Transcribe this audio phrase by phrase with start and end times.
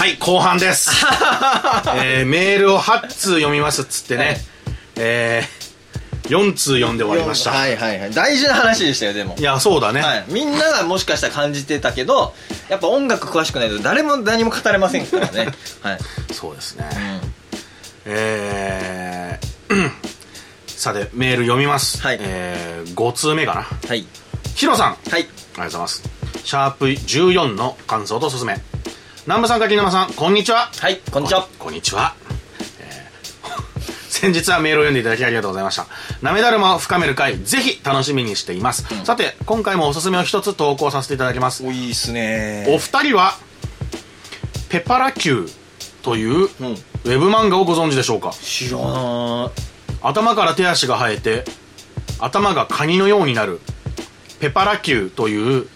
[0.00, 1.04] はい後半です、
[2.02, 4.40] えー、メールを8通読みますっつってね、はい。
[4.96, 8.10] えー、4通読んで終わりました、はいはいはい。
[8.10, 9.36] 大事な話でしたよでも。
[9.38, 12.34] いやそうだね、はい、みんながもしかしたら感じてたけど
[12.70, 15.52] やっぱ音楽詳しくないと誰も何も語れませんからね。
[15.84, 15.98] はい、
[16.32, 17.32] そうですね、うん。
[18.06, 19.90] えー、
[20.66, 22.18] さてメール読みます、はい。
[22.22, 23.66] えー、5通目かな。
[23.86, 24.06] はい。
[24.54, 24.88] ヒロさん。
[24.88, 24.96] はい。
[25.10, 26.02] ありがとうございます。
[26.42, 28.58] シャープ14の感想とおすすめ
[29.30, 30.72] 南部さん柿沼さんこんにちは。
[30.80, 31.46] はいこんにちは。
[31.56, 32.16] こんにちは、
[32.80, 35.86] えー 先日はメールを読んでいただきありがとうございました。
[36.20, 41.64] なめだるまを深める会ぜひ楽しみにしています、さて今回もおすすめを一つ投稿させていただきます。
[41.64, 42.66] おいいっすね。
[42.70, 43.36] お二人は
[44.68, 45.48] ペパラ Q
[46.02, 46.72] というウうん。
[47.04, 48.34] ェブ漫画をご存知でしょうか？
[48.42, 49.48] 知らな
[50.02, 51.44] 頭から手足が生えて
[52.18, 53.60] 頭がカニのようになる
[54.40, 55.68] ペパラ Q という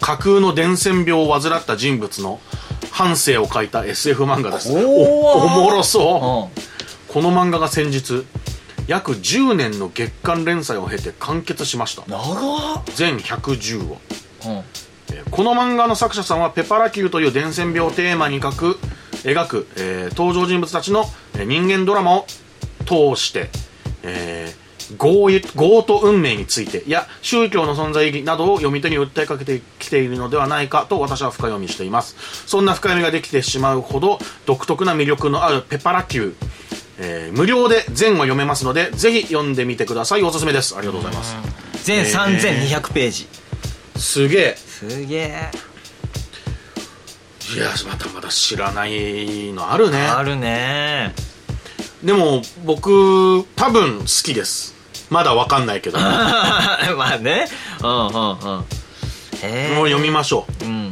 [0.00, 2.40] 架空の伝染病を患った人物の
[2.92, 4.70] 半生を描いた SF 漫画です。
[4.70, 4.86] おー。
[4.86, 7.12] おおもろいそう。
[7.12, 8.24] この漫画が先日
[8.86, 12.02] 約10年の月間連載を経て完結しました。
[12.94, 13.96] 全110話。
[14.46, 14.64] うん。
[15.14, 18.78] えーこの漫画の作者さんはペパラ Q という伝染病をテーマに描く
[19.24, 21.04] 描く、えー登場人物たちの、
[21.34, 22.26] えー人間ドラマを
[22.84, 23.48] 通して、
[24.02, 24.61] えー
[24.98, 32.16] 業業と運命についてや宗教の存在意義などを読み手に訴えかけてきているのではないかと私は深読みしています。
[32.46, 36.34] そんな深読みができてしまうほど独特な魅力のあるペパラ Q、
[36.98, 40.22] えー無料で全話読めますのでぜひ読んでみてください。
[40.22, 40.76] おすすめです。
[40.76, 41.36] ありがとうございます。
[41.84, 43.28] 全3200ページ。
[43.96, 44.56] すげえ。
[44.56, 45.50] すげえ。
[47.54, 49.98] いやまだまだ知らないのあるね。
[50.00, 51.14] あるね。
[52.02, 54.71] でも僕多分好きです
[55.12, 55.98] まだわかんないけど。
[55.98, 56.04] も
[56.96, 57.46] まあね。
[57.82, 58.64] うんうんうん。
[59.42, 60.64] へえう読みましょう。
[60.64, 60.90] うん。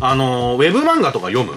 [0.00, 1.54] あのウェブ漫画とか読む？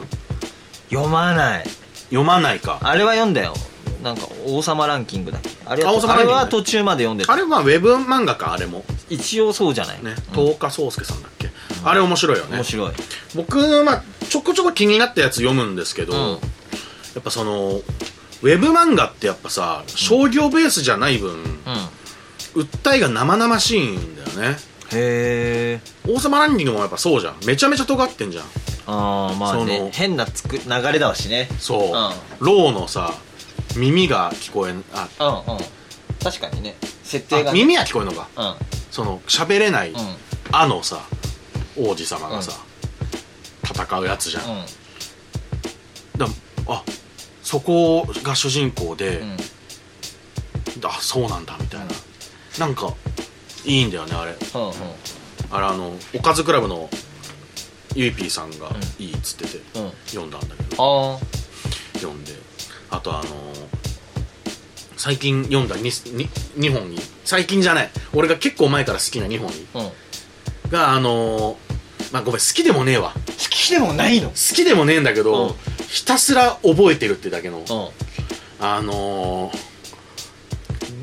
[0.90, 1.64] 読まない。
[2.06, 2.80] 読まないか。
[2.82, 3.54] あれは読んだよ。
[4.02, 5.50] なんか王様ランキングだっけ？
[5.66, 7.34] あれはあれは途中まで読んでた。
[7.34, 8.84] あれはウェブ漫画かあれも？
[9.10, 10.04] 一応そうじゃない？
[10.04, 10.16] ね。
[10.36, 11.52] うん東花宗介さんだっけ、
[11.84, 12.56] あれ面白いよね。
[12.58, 12.92] 面白い。
[13.36, 16.32] 僕、まあ、ちょこちょこ気になったやつ読むんですけど、うん。
[16.32, 16.38] や
[17.20, 17.82] っぱその
[18.42, 22.62] ウェブ漫画ってやっぱさ商業ベースじゃない分、うん。
[22.64, 24.58] 訴えが生々しいんだよね。
[24.94, 27.36] へえ王様ランキングもやっぱそうじゃん。
[27.46, 28.46] めちゃめちゃ尖ってんじゃん。
[28.88, 31.48] ああまあそのね変なつく流れだわしね。
[31.60, 31.92] そう、うん。
[32.40, 33.14] ローのさ
[33.78, 35.62] 耳が聞こえんあうんうん。
[36.22, 36.76] 確かにね。
[37.04, 37.50] 設定がね。
[37.52, 38.28] あ耳は聞こえるのか。
[38.36, 38.56] うん。
[38.92, 39.98] その喋れない、うん。
[40.52, 41.00] あのさ
[41.78, 42.52] 王子様がさ、
[43.64, 44.66] 戦うやつじゃん、うん。
[46.18, 46.28] だ
[46.68, 46.84] あ
[47.52, 49.38] そこが主人公で、うん。
[50.86, 51.88] あそうなんだみたいな、
[52.60, 52.94] なんか
[53.66, 54.32] いいんだよねあれ。
[54.32, 54.74] うんうん。
[55.52, 56.90] あれあのおかずクラブの
[57.94, 59.04] ゆいぴーさんがうん。
[59.04, 59.92] いいっつってて、うん。
[60.06, 61.18] 読んだんだけど。
[61.18, 61.20] あ
[61.96, 62.32] 読んで。
[62.90, 63.30] あとあの
[64.96, 67.00] 最近読んだ 2, 2本に。
[67.26, 67.90] 最近じゃない。
[68.14, 69.68] 俺が結構前から好きな2本に。
[69.74, 69.86] あうん。
[69.88, 69.94] 好
[70.72, 71.58] があの
[72.14, 73.14] まあごめん好きでもねえわ。
[73.62, 74.30] きでもないの？
[74.30, 75.56] 好きでもねえんだけど、うん
[75.92, 77.66] ひたすら覚えてるってだけの、うん。
[78.66, 79.60] あのー、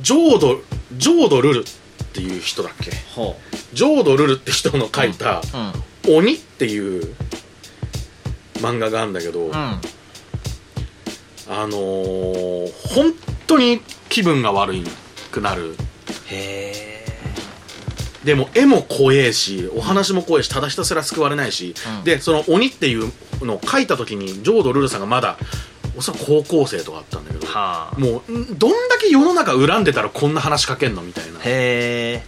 [0.00, 0.62] ジョード
[0.96, 1.64] ジョードルルっ
[2.14, 2.90] ていう人だっけ？
[3.14, 3.36] ほ
[3.74, 5.42] ジョードルルって人の書いたう
[6.08, 7.14] うん「鬼」っていう
[8.60, 9.52] 漫画があるんだけど、うん。
[9.54, 9.80] あ
[11.48, 13.12] のー、本
[13.46, 14.72] 当に気分が悪
[15.30, 15.76] くなる。
[16.30, 16.87] へえ
[18.28, 22.04] でも絵も怖えしお話も怖えしただひたすら救われないし、うん。
[22.04, 25.38] でその鬼っていうのを書いた時にジョード・ルルさんがまだ
[25.96, 27.98] おそらく高校生とかあったんだけどはあ。
[27.98, 31.38] もうんどんだけ世の中恨んでたらこんな話書けんのみたいな。
[31.38, 32.22] へえ。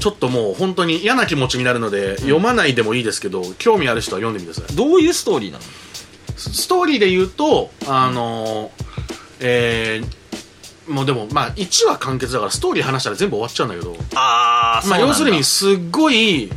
[0.00, 4.76] ちょっともう本当に嫌な気持ちになるので、読まないでもいいですけど興味ある人は読んでみてください。
[4.76, 5.64] どういうストーリーなの？
[6.36, 8.84] スストーリーで言うとあのー
[9.40, 10.18] えー
[10.88, 13.96] もうでもまあ1話完結だからストーリー話したら全部終わっちゃうんだけど。
[14.14, 16.50] ああまあ要するにすっごい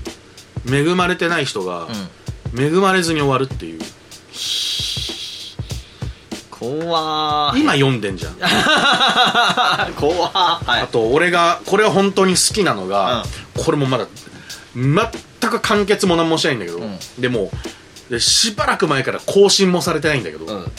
[0.69, 2.09] 恵まれてない人がうん。
[2.59, 3.79] 恵まれずに終わるっていう。
[6.49, 7.59] 怖ー。
[7.59, 8.33] 今読んでんじゃん。
[9.95, 10.31] 怖ー。
[10.31, 13.25] はあと俺がこれは本当に好きなのが、
[13.57, 14.07] これもまだ
[14.75, 16.99] 全く完結も何もしてないんだけど、うん。
[17.19, 17.51] でも
[18.09, 20.71] でしばらく前から更新もされてないんだけど、うん。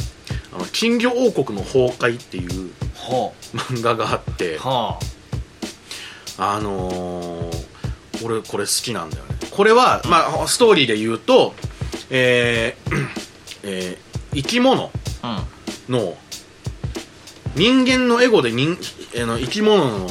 [0.54, 2.91] あの金魚王国の崩壊っていうは
[3.54, 4.98] 漫画があってあは
[6.38, 6.60] あ。
[6.60, 7.66] のー、
[8.24, 9.36] 俺これ好きなんだよね。
[9.50, 11.54] これは、まあ、ストーリーで言うと
[12.10, 13.08] えー
[13.64, 14.90] えー生き物
[15.22, 15.44] あ
[15.90, 16.16] の
[17.54, 18.78] 人間のエゴで人
[19.22, 20.06] あの生き物の、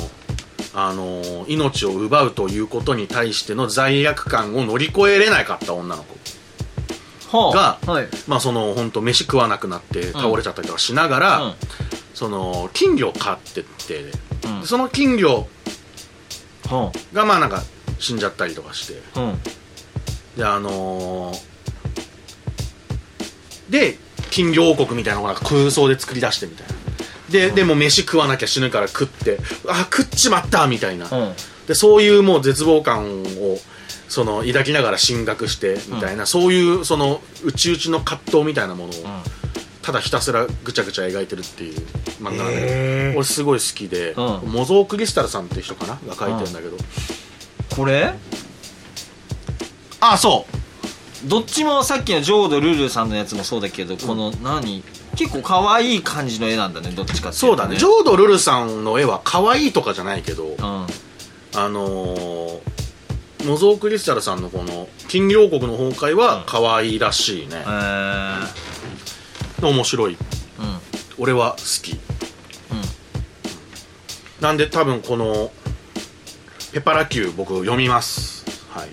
[0.76, 6.16] あのー命を奪うということに対しての罪悪感を乗り越えれなかった女の子
[7.32, 8.08] が、はい。
[8.28, 11.54] まあその本当飯食わなくなって倒れちゃったりとかしながら、うん。
[12.14, 14.06] その金魚を飼ってって、
[14.46, 14.66] うん。
[14.66, 15.48] その金魚
[16.68, 17.64] はがまあなんか
[18.00, 19.02] 死んじゃったりとかして。
[19.16, 19.40] あうん。
[20.38, 21.52] であのー
[23.70, 23.98] で
[24.32, 26.74] 金魚王国みたいなのが空想で作り出してみたいな。
[27.30, 29.40] で、でも飯食わなきゃ死ぬから食って
[29.70, 31.34] あ食っちまったみたいな、うん。
[31.68, 33.21] でそういうもう絶望感を
[34.12, 38.96] その抱きながら進学してみたいな、そういうその内々の葛藤みたいなものを
[39.82, 41.78] ただひたすらぐちゃぐちゃ描いてるっていう
[42.20, 43.16] 漫画なんだけど、へー。
[43.16, 44.52] 俺すごい好きで、うん。
[44.52, 45.98] モゾークリスタルさんっていう人かな？
[46.06, 46.76] が書いてるんだけど、
[47.74, 48.14] これ？
[50.02, 50.46] あそ
[51.26, 51.30] う。
[51.30, 54.84] どっちもさっきのジョード・ルルさんのやつもそうだけど、この何？
[55.16, 57.78] 結構可愛い感じの絵なんだねどっちかっていそうだね。
[57.78, 60.58] ジョード・ルルさんの絵は可愛いとかじゃないけど、うん。
[60.58, 60.88] あ
[61.70, 62.71] のー
[63.46, 67.56] モゾークリスタルさんのこの金魚王国の崩壊は可愛いらしいね。
[67.56, 69.68] え、ー。
[69.68, 70.14] 面白い。
[70.14, 70.18] うん。
[71.18, 72.00] 俺は好き、
[74.42, 75.52] なんで多分この
[76.74, 78.44] ペパラ Q 僕読みます。
[78.72, 78.90] はい。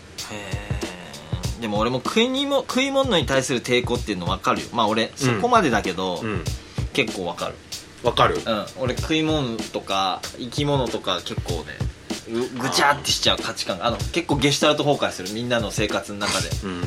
[1.61, 4.69] でも俺も食いにも食い物に対する抵抗っていうの分かるよ。
[4.75, 6.45] まあ俺そこまでだけど、うん。
[6.93, 7.55] 結構分かる。
[8.03, 8.37] わかる。
[8.37, 8.67] うん。
[8.79, 11.85] 俺食い物とか生き物とか結構ねう
[12.29, 15.33] ぐちゃってしちゃう価値観があの結構ゲシュタルト崩壊する。
[15.33, 16.49] みんなの生活の中で。
[16.65, 16.83] うん。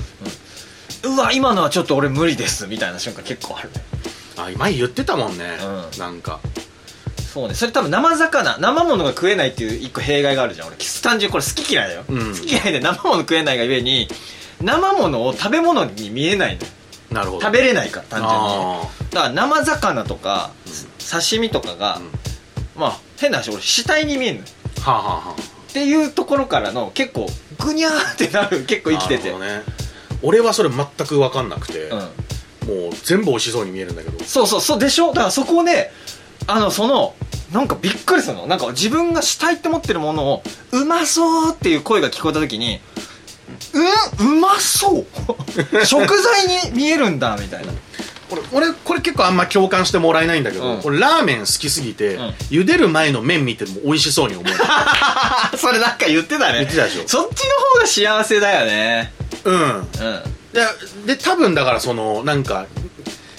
[1.13, 3.75] うわ今のはちょっと俺無理ですみたいな瞬間結構あるね。
[4.37, 5.57] あ前言ってたもんね、
[5.93, 5.99] うん。
[5.99, 6.39] なんか。
[7.33, 7.53] そうね。
[7.55, 10.77] それ多分生魚生物が食えないっていう一個弊害があるじゃん俺。
[11.01, 12.33] 単純にこれ好き嫌いだよ、うん。
[12.33, 14.07] 好き嫌いで生物食えないがゆえに
[14.61, 16.61] 生物を食べ物に見えないの。
[17.11, 17.41] なるほど。
[17.41, 20.51] 食べれないから単純にあだから生魚とか、
[20.99, 22.11] 刺身とかが、うん。
[22.79, 27.27] まあ変な話俺死体に見えるのーはあ、はあはあ、っていうところからの結構
[27.59, 29.63] グニャーってなる結構生きてて、ね。
[30.21, 34.23] 俺はそれ全く分かんなくて、うん、もう全部美味しそうに見えるんだけど。
[34.23, 35.07] そうそうそうでしょ？
[35.09, 35.91] だからそこをね
[36.47, 37.15] あのその
[37.51, 38.47] なんかびっくりするの。
[38.47, 42.79] なんか自分がしたいって思ってるものをうまそうっていう声が聞こえた時に
[44.21, 45.05] うんうまそう。
[45.85, 47.73] 食材に見えるんだみたいな
[48.31, 50.81] 俺俺これ結構あんま共感してもらえないんだけど、うん。
[50.83, 52.29] 俺ラーメン好きすぎて、うん。
[52.49, 54.53] 茹でる前の麺見ても美味しそうに思う。
[55.57, 56.59] それなんか言ってたね。
[56.59, 57.03] 言ってたでしょ。
[57.07, 59.13] そっちの方が幸せだよね。
[59.43, 59.55] うん。
[59.55, 59.85] うん。
[61.05, 62.65] でで多分だからそのなんか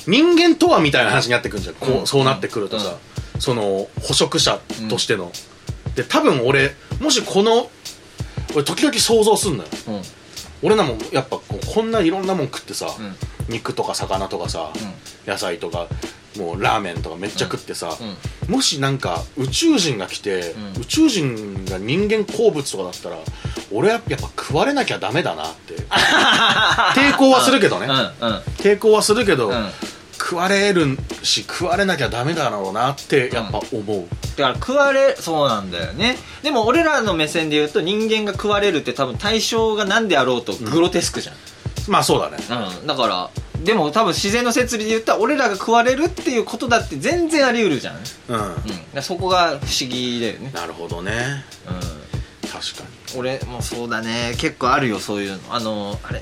[0.06, 1.74] 人間とはみたいな話になってくるんじゃん。
[1.76, 2.06] こう、うん。
[2.06, 2.94] そうなってくるとさ、
[3.38, 5.32] その捕食者としての、
[5.94, 7.70] で多分俺もしこの
[8.54, 9.68] 俺時々想像すんのよ。
[9.88, 10.02] うん。
[10.62, 13.16] 俺らもやっぱこうこんないろんなもん食ってさ、うん
[13.48, 14.72] 肉とか魚とかさ、
[15.26, 15.88] 野菜とか
[16.36, 17.96] もうラーメンとかめっちゃ食ってさ、
[18.48, 18.54] うん。
[18.54, 20.82] もしなんか宇宙人が来て、うん。
[20.82, 23.16] 宇宙人が人間好物とかだったら
[23.72, 25.74] 俺はやっぱ食われなきゃダメだなって
[26.94, 28.36] 抵抗はするけどね、うんうん。
[28.58, 29.70] 抵抗はするけど、うん。
[30.18, 34.06] 食われるし食われなきゃダメだろうなってやっぱ思う、
[34.36, 36.16] だから食われそうなんだよね。
[36.42, 41.34] でも俺らの目線で言うと人間が食われるって多分対象が何であろうとグロテスクじゃん、
[41.88, 42.36] まあそうだね。
[42.80, 42.86] うん。
[42.86, 43.30] だから
[43.64, 48.02] でも多分自然の摂理で言ったら俺らが食われるっていうことだって全然あり得るじゃん、うん、
[48.32, 48.60] だうん、か
[48.94, 51.44] らそこが不思議だよね、なるほどね。
[51.68, 52.84] うん、確か
[53.16, 54.34] 俺もそうだね。
[54.38, 55.38] 結構あるよそういうの。
[55.50, 56.20] あのあれ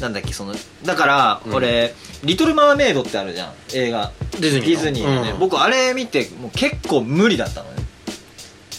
[0.00, 1.54] なんだっけそのだからうん。
[1.54, 3.52] 俺、リトル・マーメイド」ってあるじゃん。
[3.74, 4.12] 映画。
[4.38, 4.66] ディズニーの。
[4.66, 5.38] ディズニーのね、うん。
[5.38, 7.86] 僕あれ見てもう結構無理だったのねに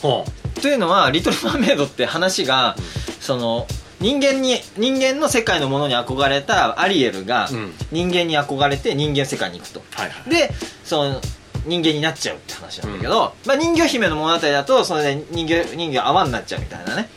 [0.02, 0.26] ほ
[0.62, 2.76] というのは「リトル・マーメイド」って話が、
[3.20, 3.68] その
[4.02, 7.74] 人間に人間の世界のものに憧れたアリエルがうん。
[7.92, 9.80] 人間に憧れて人間世界に行くと。
[9.80, 10.30] うはいはい。
[10.30, 10.52] で
[10.84, 11.22] その
[11.66, 17.10] 人間になっちゃうって話なんだけど、まあ、人魚姫の物語だとそれで人魚人魚泡になっちゃうみたいなね。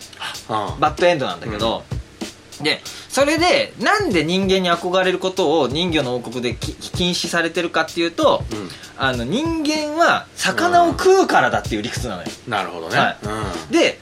[0.49, 1.83] あバッドエンドなんだけど、
[2.61, 8.69] でそれでなんで人間に憧れることを人魚の王国でき禁止されてるかっていうとうん。
[8.97, 13.17] あの人間は魚を食うからだっていう理屈なのよ、なるほどね、は
[13.71, 13.73] い。
[13.73, 13.99] で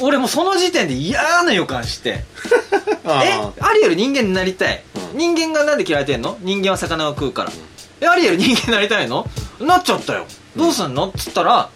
[0.00, 2.24] 俺もその時点で嫌な予感して。
[3.04, 5.18] えアリエル人間になりたい、うん。
[5.18, 6.38] 人間がなんで嫌われてんの？
[6.40, 7.52] 人間は魚を食うから、
[8.00, 9.26] えアリエル人間になりたいの？
[9.60, 10.26] なっちゃったよ。
[10.56, 11.08] どうすんの？
[11.08, 11.70] っつったら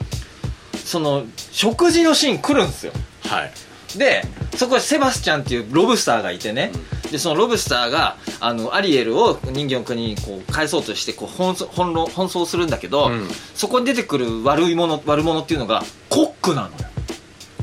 [0.84, 2.92] その食事のシーン来るんですよ。
[3.26, 3.52] はい。
[3.98, 4.22] で
[4.56, 6.72] そこでセバスチャンっていうロブスターがいてね、
[7.10, 13.28] でそのロブスターがあのアリエルを人魚の国にこう返そうとしてこう奔走翻弄奔走するんだけど、うん。
[13.54, 16.70] そこに出てくる悪いもの悪者っていうのがコックなの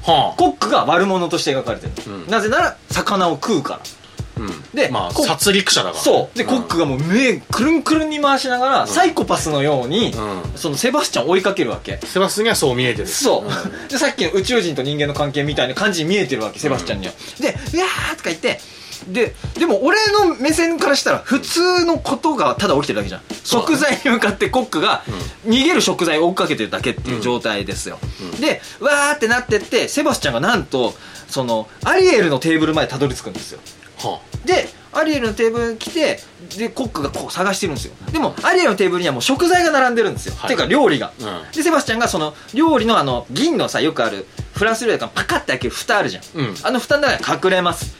[0.07, 2.11] よはコックが悪者として描かれてる。
[2.11, 2.27] の、うん。
[2.27, 3.79] なぜなら魚を食うから。
[3.79, 4.01] あ、
[4.37, 6.37] うん、でまあこ殺戮者だからそう。
[6.37, 10.43] で、コックががもう目くるんくるんに回しながら、サイコパスのように、うん。
[10.55, 11.97] そのセバスチャンを追いかけるわけ。
[12.03, 13.07] セバスにはそう見えてる。
[13.07, 13.87] そう、ん。
[13.87, 18.59] でさっきの宇宙人と人間の関係みたいな感じに見えてるわけセバスチャンには、で「うわー!」とか言って
[19.07, 25.03] ででも俺の目線からしたら普通のことがただ起きてるだけじゃん、食材に向かってコックが
[25.45, 27.99] 逃げる食材を追っかけてるだけっていう状態ですよ、
[28.39, 30.93] でわーってなってってセバスチャンがなんと
[31.27, 33.59] そのアリエルのテーブルまでたどり着くんですよ。
[33.97, 36.19] はでアリエルのテーブルに来て
[36.57, 37.93] でコックがこう探してるんですよ。
[38.11, 40.43] でもアリエルのテーブルにはもう食材が並んでるんですよ、はい。
[40.45, 41.51] っていうか料理が、うん。
[41.53, 46.55] でセバスチャンがその料理のあの銀のさよくあるフランス料理がパカッて開ける蓋あるじゃん、うん。
[46.63, 47.95] あの蓋の中に隠れます、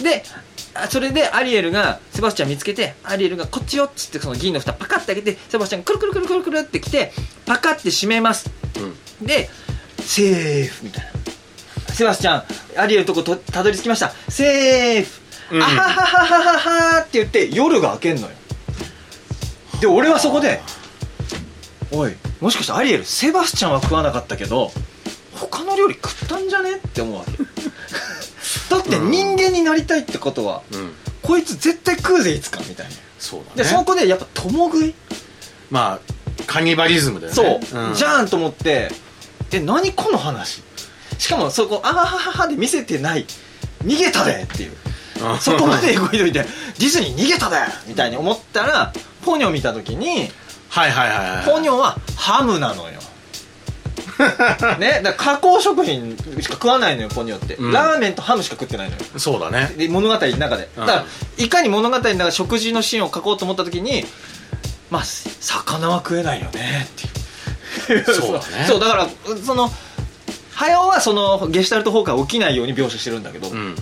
[0.00, 0.24] うで
[0.74, 7.12] あそれでアリエルがセバスチャン見つけてアリエルがこっちよっつってその銀の蓋パカッて開けてセバスチャンがくるくるくるくるくるってきて
[7.44, 8.50] パカッて閉めます。
[9.20, 9.26] うん。
[9.26, 9.50] で
[10.00, 11.12] セーフみたいな。
[11.94, 14.12] セバスチャンアリエルのとことたどり着きました。
[14.28, 15.20] セーフ、
[15.56, 15.62] うん。
[15.62, 18.28] あははははははって言って夜が明けんのよ。
[19.80, 20.60] で俺はそこで
[21.90, 24.70] おいもしかしてアリエルセバスチャンは食わなかったけど
[25.34, 27.32] 他の料理食ったんじゃねって思うわけ。
[27.32, 27.44] だ
[28.98, 30.92] って人間になりたいってことは、うん。
[31.22, 32.92] こいつ絶対食うぜいつかみたいな。
[33.18, 33.56] そうだね。
[33.56, 34.94] でそこでやっぱ共食い？
[35.70, 36.00] まあ
[36.46, 37.94] カニバリズムだよそう、ねん。
[37.94, 38.90] じゃんと思って
[39.52, 40.62] え何この話？
[41.18, 43.26] しかもそこあははははで見せてない。
[43.84, 44.72] 逃げたでっていう。
[45.32, 45.38] うん。
[45.38, 47.56] そこまで動いといてディズニー逃げたで
[47.86, 48.92] みたいに思ったら
[49.24, 50.30] ポニョ見た時に
[50.68, 51.44] はいはいはいはい。
[51.44, 53.00] ポニョはハムなのよ
[54.78, 57.72] ねだ加工食品しか食わないのよポニョって、うん。
[57.72, 59.02] ラーメンとハムしか食ってないのよ。
[59.16, 59.72] そうだね。
[59.76, 60.86] で物語の中で、うん。
[60.86, 61.04] だから
[61.38, 64.04] いかに物語の中で食事のシーンを書こうと思った時に
[64.90, 66.88] まあ魚は食えないよね
[67.86, 68.04] っていう。
[68.04, 68.66] そうだね。
[68.68, 68.80] そう。
[68.80, 69.08] だから
[69.44, 69.72] その
[70.54, 73.74] 早尾はそのゲシュタルト崩壊起きないように描写してるんだけど、うん。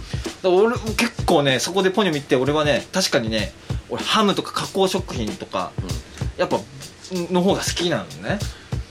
[0.42, 3.52] ら俺結構ねそこでポニョ見て俺はね確かにね
[3.88, 5.72] 俺ハムとか加工食品とか
[6.36, 6.58] やっぱ
[7.12, 8.38] の方が好きなのね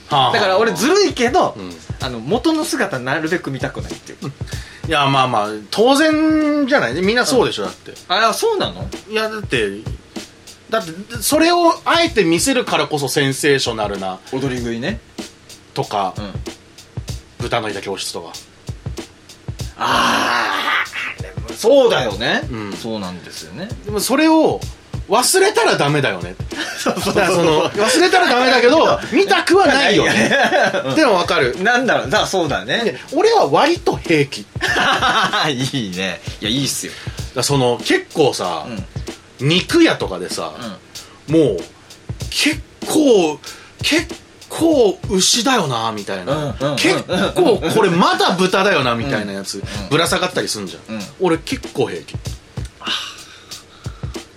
[0.09, 0.33] はあ。
[0.33, 1.71] だから俺ずるいけど、うん。
[2.01, 4.17] あの元の姿なるべく見たくないっていう。
[4.87, 7.01] いやまあまあ当然じゃない？
[7.01, 7.93] みんなそうでしょだって。
[8.07, 8.87] ああそうなの？
[9.09, 9.81] いやだって
[10.69, 14.99] だってそれをあえて見せるからこそセンセーショナルな踊り食いね。
[15.73, 16.31] とかうん。
[17.39, 18.33] 豚のいた教室とか。
[19.77, 20.83] あ
[21.47, 22.73] あそうだよね、うん。
[22.73, 23.69] そうなんですよね。
[23.85, 24.59] でもそれを
[25.09, 26.35] 忘れたらダメだよね。
[26.77, 30.05] そうそだからその忘れたらダメだけど見たくはないよ。
[30.13, 30.31] ね。
[30.91, 31.61] ってのは分かる。
[31.61, 32.09] なんだろう。
[32.09, 34.45] だそうだでね俺は割と平気。
[34.59, 36.21] だ いいね。
[36.41, 36.93] いやいいっすよ。
[37.39, 38.65] からその結構さ
[39.39, 40.53] うん、肉屋とかでさ、
[41.27, 41.57] うもう
[42.29, 43.39] 結構
[43.81, 44.13] 結
[44.49, 47.03] 構牛だよなみたいな、うんうんうん結
[47.35, 51.01] 構これまだ豚だよなみたいなやつ、ぶら下がったりすんじゃん、うん。
[51.19, 52.15] 俺結構平気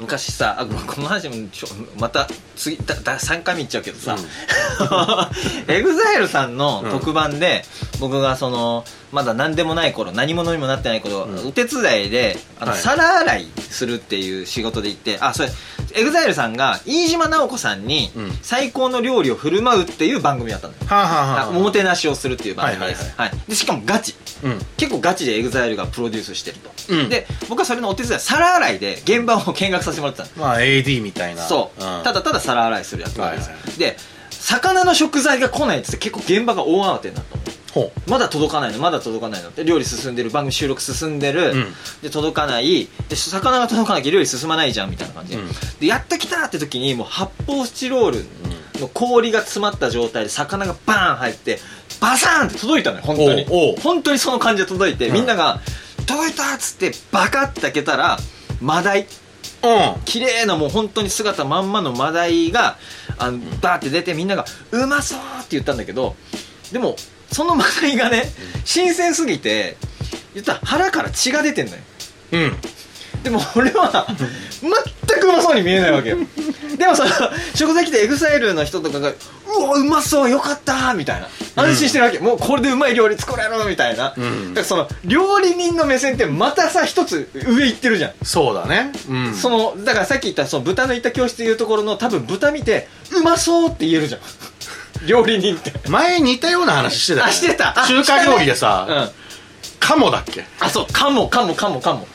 [0.03, 1.69] 昔さあこの話もちょ
[1.99, 4.17] また次だだ3回目いっちゃうけどさ、
[5.69, 7.65] EXILE さんの特番で、
[8.01, 11.49] 僕がそのまだ何でもない頃何者にもなってない頃、うん。
[11.49, 12.81] お手伝いであの、はい。
[12.81, 15.49] 皿洗いするっていう仕事で行ってあそれ
[15.95, 18.33] EXILE さんが飯島直子さんにうん。
[18.43, 24.15] 最高の料理を振る舞うっていう番組だったのよ、はあ、はあはあおもてなしをするっていう番組です、はいはいでしかもガチ。
[24.43, 24.59] うん。
[24.77, 27.09] 結構ガチで EXILE がプロデュースしてると、うん。
[27.09, 30.47] で僕はそれのお手伝い皿洗いで現場を見学させてもらってたの。
[30.47, 31.43] まあ AD みたいな。
[31.43, 32.03] そう、ん。
[32.03, 33.79] ただただ皿洗いする役割です、はいはい。
[33.79, 33.97] で
[34.43, 37.43] 魚の食材が来ないっつって結構現場が大慌てになったの。
[37.73, 39.65] ほまだ届かないのまだ届かないのって。
[39.65, 41.75] 料理進んでる番組収録進んでる、うん。
[42.03, 42.89] で届かない。
[43.09, 45.49] で魚が届かなきゃ料理進まないじゃんみたいな感じで,、うん。
[45.81, 48.27] でやっと来たって時にもう発泡スチロール
[48.81, 51.61] の氷が詰まった状態で魚がバーン入って
[52.01, 53.47] バサーンって届いたのよ本当に。
[53.81, 55.15] 本当にその感じで届いて、うん。
[55.15, 55.61] みんなが
[56.07, 58.19] 「届いた!」っつってバカって開けたら
[58.61, 59.03] マダイ。
[59.03, 59.07] う
[59.63, 59.69] う
[59.99, 60.03] ん。
[60.05, 62.77] 綺麗なもう本当に姿まんまのマダイが
[63.19, 66.17] あのバーって出てみんなが「うまそう!」って言ったんだけど
[66.73, 66.97] でも
[67.33, 68.31] そのマダイがね
[68.65, 69.77] 新鮮すぎて
[70.35, 71.83] 言ったら腹から血が出てんのよ
[72.33, 72.57] うん
[73.23, 74.07] でも俺は
[74.61, 76.19] 全くうまそうに見えないわけよ。
[76.77, 77.11] でもその
[77.55, 79.11] 食材来て EXILE の人とかが
[79.59, 81.29] 「うわうまそうよかった!」みたいな。
[81.55, 84.55] 安心してるわけ、もうこれでうまい料理作れるみたいな、うん。
[84.55, 88.13] だからその料理人の目線ってまたさ一つ上行ってるじゃん。
[88.25, 88.91] そうだね。
[89.09, 89.35] うん。
[89.35, 94.21] そのだからさっき言ったその豚のいた教室いうところの多分豚見てうまそうって言えるじゃん。
[95.07, 95.73] 料理人って。
[95.89, 97.31] 前似たような話してたよね。
[97.31, 97.75] あしてた。
[97.83, 98.57] あ中華料理でうん。
[98.57, 99.11] さ
[99.79, 100.45] カモだっけ？
[100.61, 100.93] あそう。
[100.93, 102.09] かもかもかもかも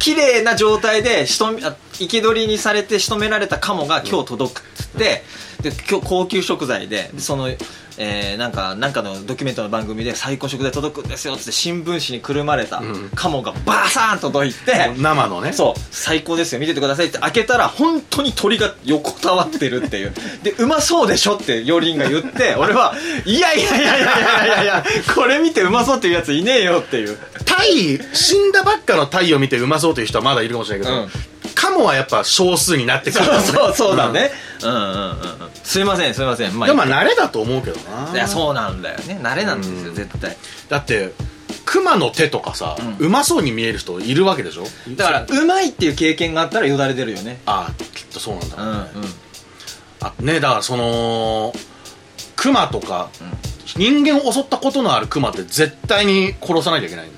[0.00, 5.22] 綺麗な状態でしとあ生け捕りにされて仕留められたカモが今日届くっつって、
[5.62, 7.48] で今日高級食材ででその、
[7.98, 13.10] えーなんかなんかのドキュメントの番組で最高食材届くんですよって新聞紙にくるまれたうん。
[13.14, 15.52] カモがバーサーンと届いて、生のね。
[15.52, 16.60] そう最高ですよ。
[16.60, 20.12] 見ててくださいって開けたら本当に鳥が横たわってるっていう。
[20.42, 22.94] でうまそうでしょって料理人が言って 俺は
[23.24, 27.18] いやいやいやいやいやいやいやこれ見てうまそうっていうやついねえよっていう。
[27.44, 31.10] た鯛死んだばっかの鯛を見てうまそうという人はまだいるかもしれないけど、うん。
[31.54, 34.30] カモはやっぱ少数になってくる そうそうそうだね、
[34.62, 36.58] うん、うんうんうんすいませんすいません。
[36.58, 38.12] までもまあ慣れだと思うけどな。
[38.12, 39.20] いやそうなんだよね。
[39.22, 39.94] 慣れなんですよ、うん。
[39.94, 40.36] 絶対。
[40.68, 41.12] だって
[41.64, 44.64] 熊の手とかさ、うまそうに見える人いるわけでしょ？
[44.96, 47.40] だからうまいっていう経験があったらよだれ出るよね。
[47.46, 49.08] ああきっとそうなんだうんうんろうね、
[50.00, 51.52] あねだからその
[52.34, 53.10] 熊とか、
[53.76, 57.12] 人間を襲ったことのある熊って絶対に殺さなきゃいけないの。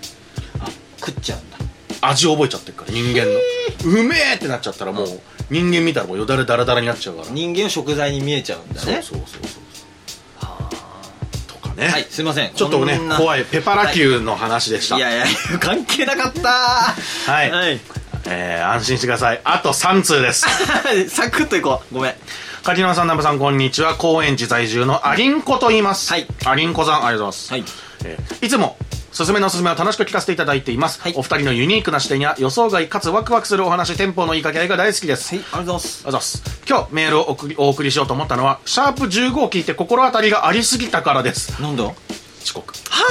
[0.61, 0.69] あ
[0.99, 1.57] 食っちゃうんだ。
[2.03, 4.01] 味覚えちゃってるから人間の。
[4.01, 5.21] うめえってなっちゃったらもう
[5.53, 7.29] 人間見たらもうよだれダラダラになっちゃうから。
[7.31, 11.47] 人間を食材に見えちゃうんだそうねそうそうそう。
[11.47, 12.53] とかね、はいすいません。
[12.55, 15.01] ちょっとね怖いペパラ級の話でした、い。
[15.01, 15.27] やいや
[15.61, 16.49] 関係なかった。
[16.49, 17.51] はい。
[17.51, 17.81] はい。
[18.27, 19.41] えー安心してください。
[19.45, 20.47] あと3通です。
[21.11, 21.95] サクッといこう。
[21.95, 22.15] ごめん。
[22.63, 23.97] 柿沼さん、南部さん、こんにちは。
[23.97, 26.11] 高円寺在住のアリンコと言います。
[26.13, 26.27] はい。
[26.47, 27.53] アリンコさん、ありがとうございます。
[27.53, 27.65] はい。
[28.05, 28.77] えーいつも、
[29.13, 31.01] すすめのすすめを楽しく聞かせていただいています。
[31.01, 35.35] はいお二人のユニークな視点や予想外かつワクワクするお話、テンポのいい掛け合いが大好きです。
[35.35, 36.43] はいありがとうございますあざっす。
[36.69, 41.61] 今日メールをお送りしようと思ったのは、シャープ15を聞いて心当たりがありすぎたからです。
[41.61, 41.85] なんだ？
[41.85, 42.73] 遅刻。
[42.89, 43.03] は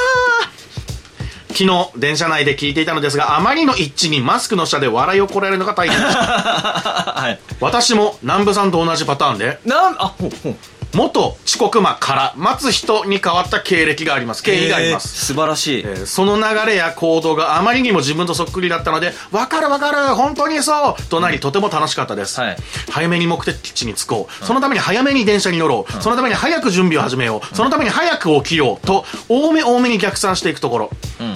[1.50, 6.20] 昨日、電車内で聞いていたのですが、あまりの一致にマスクの下で笑いをこらえるのが大変でした。
[7.22, 10.56] はい私も南部さんと同じパターンで、なんあほうほう
[10.94, 14.44] 元遅刻魔から待つ人に変わった経歴があります。
[14.44, 15.84] 経緯があります、素晴らしい。
[15.86, 22.58] えーその流れや行動があまりにも自分とそっくりだったので「わかるわかる本当にそう!」となりとても楽しかったです、はい。
[22.90, 28.86] 早めに目的地に着こう、そのために早めに電車に乗ろう、そのために早く準備を始めよう、そのために早く起きよう。
[28.86, 30.90] と多め多めに逆算していくところ、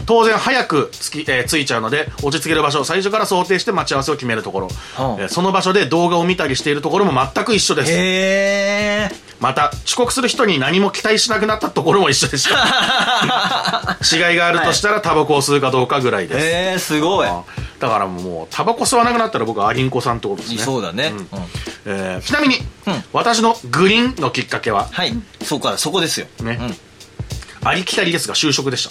[0.05, 5.21] 当然早く着き、えー着いちゃうので落ち着ける場所を最初から想定して待ち合わせを決めるところ、はあ。
[5.21, 7.91] えーその場所で動画を見たりしているところも全く一緒です。
[7.91, 7.95] へ
[9.11, 13.97] えまた遅刻する人に何も期待しなくなったところも一緒でした。
[14.29, 17.27] 違いがあるとしたらタバコを吸うかどうかぐらいです、へえすごい。
[17.27, 17.43] あ
[17.79, 20.59] だからもうタバコ吸わなくなったら僕はアリンコさんってことですね。
[20.59, 21.17] そうだね、ん。
[21.17, 21.27] うん。
[21.85, 23.03] えーちなみに、うん。
[23.13, 24.87] 私のグリーンのきっかけは。
[24.91, 25.13] はい。
[25.43, 26.27] そうかそこですよ。
[26.41, 26.57] ね。
[26.61, 26.77] うん。
[27.67, 28.87] ありきたりですが就職でし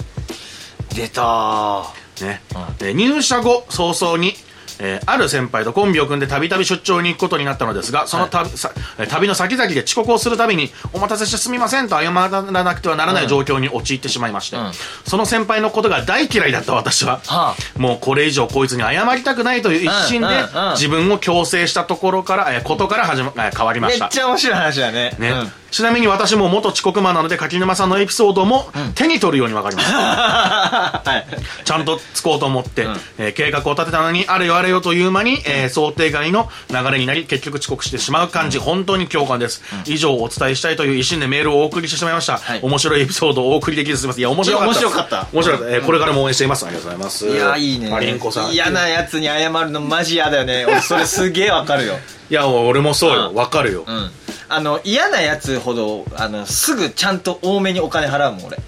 [0.94, 1.84] 出たー。
[2.16, 2.42] たね、
[2.80, 4.34] えー入社後早々に
[4.80, 14.72] えーある先輩とコンビを組んでたびたび出張に行くことになったのですがその旅,さ、えー旅の先々で遅刻をするたびにお待たせしてすみませんと謝らなくてはならない状況に陥ってしまいまして、うん。
[15.04, 20.26] その先輩のことが大嫌いだった私は、はもうこれ以上こいつに謝りたくないという一心で
[20.72, 25.16] 自分を強制したところから、えーことから始ま、えー変わりまめっしたちゃ面白い話だね。
[25.18, 25.30] ね。
[25.30, 31.64] うんちなみに私も元遅刻魔なので柿沼さんのエピソードも手に取るように分かります、 はい。
[31.64, 33.00] ちゃんとつこうと思って、うん。
[33.18, 42.60] えー計画を立てたのにあれよあれよという間に、えー想定外の流れになり結局遅刻してしまう感じ、本当に共感です、以上お伝えしたいという一心でメールをお送りしてしまいました、はい。
[42.62, 44.20] 面白いエピソードをお送りできずすみません。
[44.20, 44.70] いや面白かった。
[44.70, 45.26] 面白かった。
[45.32, 46.64] 面白かった、えーこれからも応援しています。
[46.64, 47.26] ありがとうございます。
[47.26, 47.90] いやいいね。
[47.90, 48.52] マリンコさん。
[48.52, 50.66] 嫌なやつに謝るのマジ嫌だよね。
[50.68, 51.98] 俺それすげえわかるよ
[52.30, 53.28] いや俺もそうよ。
[53.28, 53.34] うん。
[53.34, 54.10] 分かるよ、うん。
[54.48, 58.58] あの嫌なやつほどあのすぐちゃんと多めにお金払うもん俺。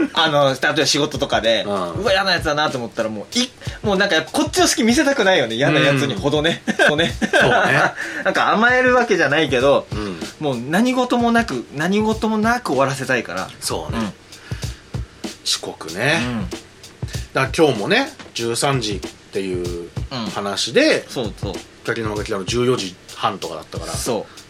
[0.14, 3.50] あの例えば仕事とかで、ううんわ嫌なやつだなと思ったらもうい
[3.82, 7.14] もうなんかこっちの好き見せたくないよね嫌なやつにほどね、そうね。
[7.30, 7.92] そうね。
[8.24, 10.18] なんか甘えるわけじゃないけど、ん。
[10.42, 13.48] もう何事もなく何事もなく終わらせたいから。
[13.60, 14.12] そうね、うん。
[15.44, 16.20] 遅刻ね、
[17.34, 20.26] だから今日もね13時っていううん。
[20.30, 21.52] 話で、そうそう
[21.84, 24.40] 柿沼が来たの14時半とかだったからそう。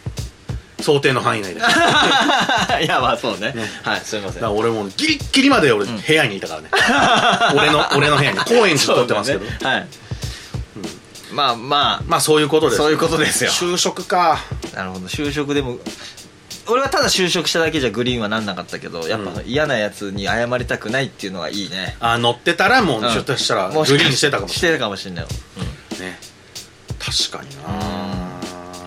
[0.82, 1.60] 想定の範囲内で。
[1.60, 1.68] だ
[2.66, 3.54] かいやまあそうね。
[3.82, 4.42] はいすいません。
[4.42, 6.70] ら俺もギリッギリまで俺部屋にいたからね、
[7.54, 8.38] 俺の 俺の部屋に。
[8.38, 9.58] 高円寺撮ってますけど、ね。
[9.62, 9.86] はい、
[11.32, 13.50] まあままあそういうことですあそういうことですよ。
[13.50, 14.40] 就職か。
[14.74, 15.06] なるほど。
[15.06, 15.78] 就職でも
[16.66, 21.96] 俺はただ就職しただけじゃグリーンはなんなかったけどやっぱ嫌なやつに謝りたくないっていうのはいいね。
[22.00, 23.10] あ乗ってたらもううん。
[23.10, 25.24] ひょっとしたらグリーンしてたかもししてたかもしれない。
[25.24, 26.29] よ、れないね
[27.00, 27.68] 確かにうんな。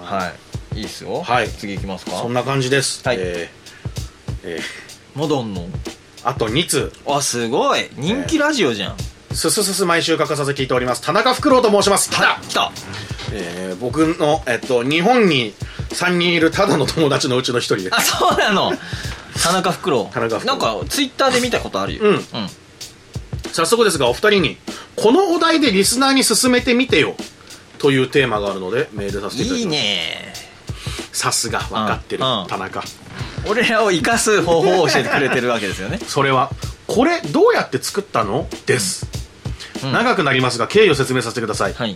[0.06, 0.34] は
[0.76, 0.80] い。
[0.80, 1.22] いいっすよ。
[1.22, 1.50] はい。
[1.50, 2.12] 次いきますか。
[2.14, 3.18] そんな感じです、はい。
[3.20, 3.64] えー
[4.46, 4.60] え
[5.16, 5.62] モドンの。
[5.64, 5.70] ー
[6.24, 7.90] あと2通あすごい。
[7.98, 8.96] 人気ラジオじゃん、
[9.34, 11.02] すすすす毎週欠かさず聞いております。
[11.02, 12.10] 田中フクロウと申します。
[12.12, 12.72] ただ、来た。
[13.34, 15.54] えー僕の、えっと、日本に
[15.90, 17.90] 3人いるただの友達のうちの1人です。
[17.94, 18.72] あそうなの。
[19.42, 22.04] 田中フクロウ田中フクロウなんかツイッターで見たことあるよ。
[22.04, 22.16] うん。
[22.16, 22.22] うん。
[23.52, 24.58] 早速ですがお二人に
[24.96, 27.16] このお題でリスナーに勧めてみてよ
[27.84, 30.34] というテーマがあるのでメールさせていただきいいますね。
[31.12, 32.48] さすが分かってる、うんうん。
[32.48, 32.82] 田中。
[33.46, 36.00] 俺らを生かす方法を教えてくれてるわけですよね。
[36.08, 36.50] それは
[36.88, 38.48] これどうやって作ったの？
[38.66, 39.06] です、
[39.84, 39.92] うん。
[39.92, 41.96] 長くなりますが経緯を説明させてください、はい。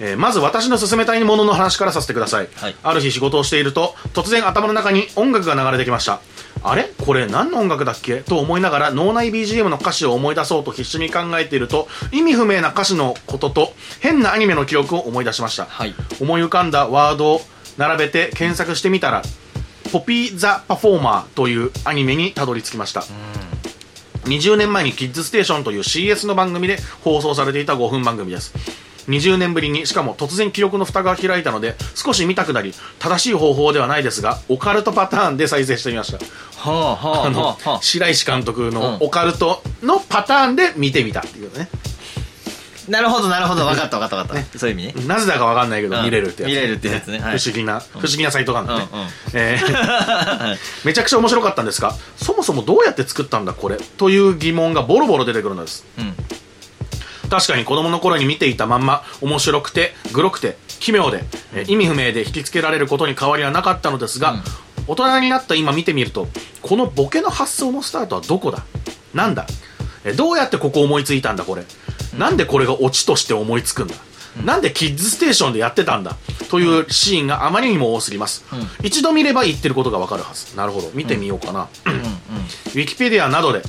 [0.00, 2.76] えーまず私の勧めたいものの話からさせてください、はい。
[2.82, 6.20] ある日仕事をしていると突然頭の中に音楽が流れてきました
[6.62, 6.90] あれ？
[7.04, 8.18] これ何の音楽だっけ？
[8.18, 15.94] と思いながら脳内 BGM の歌詞を思い出そうと必死に考えていると意味不明な歌詞のことと変なアニメの記憶を思い出しました、はい。
[16.20, 17.40] 思い浮かんだワードを
[17.78, 19.22] 並べて検索してみたら
[19.92, 23.02] 「ポピー・ザ・パフォーマー」というアニメにたどり着きました、
[24.24, 28.54] 20年前にキッズステーションという CS の番組で放送されていた5分番組です
[29.08, 36.18] 20年ぶりにしかも突然記憶の蓋が開いたので少し見たくなり正しい方法ではないですがオカルトパターンで再生してみました。
[36.62, 39.06] はあはあの、は白石監督のうん。
[39.06, 41.68] オカルトのパターンで見てみたっていうね。
[42.88, 43.64] なるほどなるほど。
[43.64, 45.06] 分かった分かった分かった、そういう意味ね。
[45.06, 46.04] なぜだかわかんないけどうん。
[46.04, 47.18] 見れるってやつ、見れるってやつね。
[47.18, 47.38] はい。
[47.38, 49.08] 不思議な、不思議なサイトがあるのね、うんうん。
[49.34, 50.56] えー。
[50.84, 55.84] めちゃくちゃ面白かったんですがそもそもどうやって作ったんだこれという疑問がボロボロ出てくるのです。
[55.98, 56.11] うん
[57.32, 64.42] 確かに子供の頃に見ていたまんま面白くてグロくて奇妙で、えー意味不明で引きつけられることに変わりはなかったのですが、うん。
[64.86, 66.28] 大人になった今見てみると
[66.60, 68.64] このボケの発想のスタートはどこだ？
[69.14, 69.46] なんだ？
[70.04, 71.64] えーどうやってここ思いついたんだこれ、
[72.18, 73.94] なんでこれがオチとして思いつくんだ、
[74.44, 76.16] なんでキッズステーションでやってたんだ？
[76.50, 78.44] というシーンがあまりにも多すぎます、
[78.82, 80.54] 一度見れば言ってることがわかるはず。
[80.54, 80.90] なるほど。
[80.92, 81.92] 見てみようかな、うん。
[81.94, 82.00] うん。
[82.00, 83.62] ウィキペディアなどで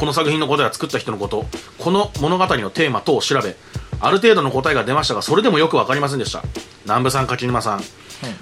[0.00, 1.44] この作品のことや作った人のこと。
[1.78, 3.54] この物語のテーマ等を調べ
[4.00, 6.42] ある程度の答えが出ましたがそれでもよく分かりませんでした。
[6.84, 7.82] 南部さん柿沼さん、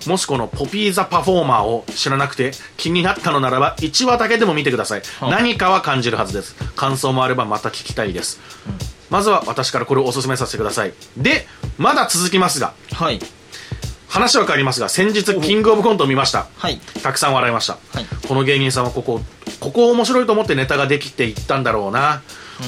[0.06, 5.30] もしこの「ポピー・ザ・パフォーマー」を知らなくて気になったのならば1話だけでも見てください、はい。
[5.32, 6.54] 何かは感じるはずです。
[6.76, 8.38] 感想もあればまた聞きたいです、
[9.10, 10.94] まずは私からこれをお勧めさせてください。
[11.16, 12.72] でまだ続きますが。
[12.92, 13.20] はい。
[14.08, 16.46] 話は変わりますが先日キングオブコントを見ました。
[16.56, 16.80] はい。
[17.02, 18.06] たくさん笑いました、はい。
[18.26, 19.20] この芸人さんはここ
[19.68, 22.22] ここ面白いと思ってネタができていったんだろうな、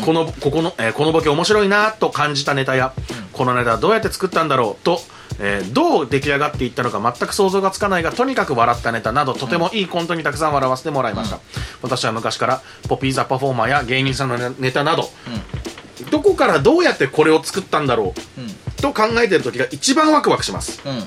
[0.05, 2.93] このここの、えーこのボケ面白いなと感じたネタや、
[3.33, 5.01] このネタはどうやって作ったんだろうと、
[5.39, 11.41] えーどう出来上がっていったのか全く想像がつかないがとにかく笑ったネタなどとてもいいコントにたくさん笑わせてもらいました、
[11.81, 15.09] 私は昔からポピー・ザ・パフォーマーや芸人さんのネタなど、
[16.11, 18.49] どこからどうやってこれを作ったんだろう、うん。
[18.77, 20.83] と考えてる時が一番ワクワクします。
[20.85, 21.03] うん。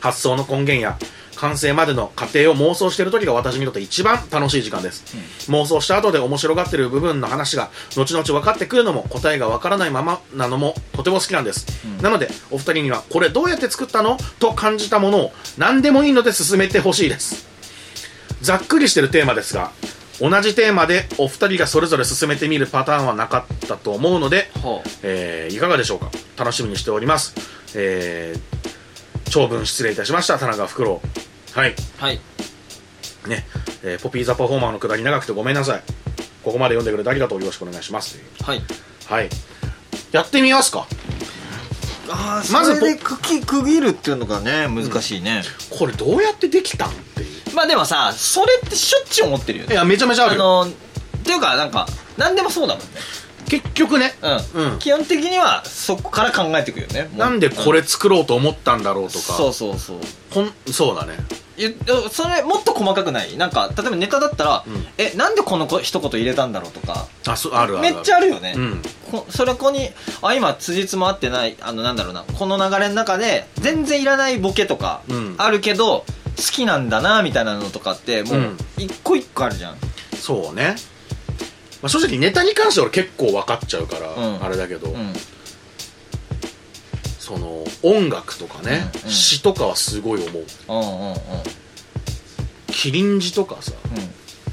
[0.00, 0.98] 発想の根源や
[1.42, 5.04] 完成までの過程を妄想している時が私にとって一番楽しい時間です、
[5.50, 11.66] 妄想した後で面白がってる部分の話が後々分かってくるのも答えが分からないままなのもとても好きなんです、
[12.00, 17.48] なのでお二人にはこれどうやって作ったのと感じたものを何でもいいので進めてほしいです。
[18.40, 19.72] ざっくりしてるテーマですが
[20.20, 24.88] 同じテーマでお二人がそれぞれ進めてみるパターンはなかったと思うのでほう。
[25.02, 26.12] えーいかがでしょうか？
[26.36, 27.34] 楽しみにしております、
[27.74, 28.62] えー
[29.30, 30.38] 長文失礼いたしました。
[30.38, 31.74] 田中フクロウはい。
[31.98, 32.20] はい。
[33.28, 33.46] ね、
[33.82, 35.82] えーポピーザパフォーマーのくだり長くてごめんなさい。
[36.42, 38.18] ここまで読んでくれてありがとうよろしくお願いします。
[38.42, 38.62] はい。
[39.06, 39.28] はい。
[40.10, 40.86] やってみますか。
[42.10, 47.54] ああまずそれで区切区切るっていうのがね難しいね、これどうやってできたんっていう。
[47.54, 49.74] まあでもさそれってしょっちゅう思ってるよね。
[49.74, 50.42] いやめちゃめちゃあるよ。
[50.42, 50.70] のっ
[51.22, 51.86] ていうかなんか
[52.16, 52.90] 何でもそうだもんね。
[53.48, 54.14] 結局ね。
[54.54, 54.78] うん、うん。
[54.78, 57.04] 基本的にはそこから考えていくよね。
[57.04, 57.18] もう。
[57.18, 60.00] なんでこれ作ろうと思ったんだろうとか、そうそうそう。
[60.32, 61.16] こんそうだね。
[61.18, 61.41] ゆ
[62.10, 63.36] それもっと細かくない？
[63.36, 64.86] なんか例えばネタだったら、うん。
[64.98, 67.06] えなんでこのこ一言入れたんだろうとか。
[67.26, 68.82] あそうあるあるめっちゃあるよね、うん。
[69.10, 69.90] こそれこに
[70.22, 75.34] あ今辻褄合ってないあのなんだろうなこの流れの中で全然いらないボケとかうん。
[75.38, 76.04] あるけど、
[76.36, 78.56] 好きなんだなみたいなのとかってもううん。
[78.78, 79.76] 一個一個あるじゃん、
[80.16, 80.76] そうね、
[81.82, 84.42] まあ、正直ネタに関しては俺結構分かっちゃうから、うん。
[84.42, 85.12] あれだけど、うん
[87.32, 89.10] その音楽とかね、うんうん。
[89.10, 90.44] 詩とかはすごい思う。
[90.68, 91.16] うんうんうん。
[92.66, 93.72] キリンジとかさ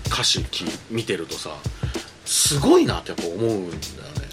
[0.08, 1.50] 歌詞き見てるとさ
[2.26, 3.80] すごいなってやっぱ思うんだよね。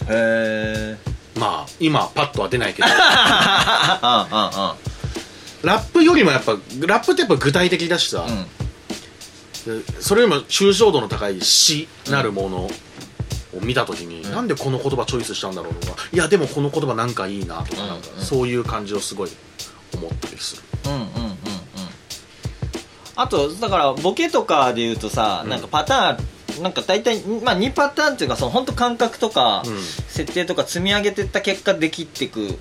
[0.09, 0.97] へえ
[1.39, 2.89] まあ今パッとは出ないけど。
[5.63, 6.53] ラップよりもやっぱ
[6.87, 8.27] ラップってやっぱ具体的だしさ。
[8.29, 9.85] あ、うん。
[9.99, 12.71] それよりも抽象度の高い詩なるもの
[13.57, 14.31] を見た時に、ん。
[14.31, 19.31] なんでこの言葉チョイスしたんだろうとかいやでもこの言葉なんかいいなとか,、うんなんかうんそういう感じをすごい
[19.95, 20.63] 思ったりする。
[20.87, 21.37] うんうんうんうん。
[23.17, 25.51] あとだからボケとかで言うとさ、うん。
[25.51, 29.83] なんかパターンなんか大体、まあ、2パターンっていうかその本当感覚とか、うん。
[29.83, 32.59] 設定とか積み上げてった結果できてく